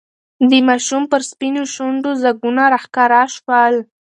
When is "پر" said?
1.11-1.21